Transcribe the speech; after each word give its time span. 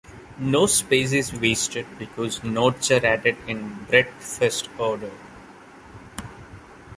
No 0.39 0.65
space 0.65 1.11
is 1.11 1.31
wasted 1.31 1.85
because 1.99 2.43
nodes 2.43 2.89
are 2.89 3.05
added 3.05 3.37
in 3.47 3.85
breadth-first 3.87 4.67
order. 4.79 5.11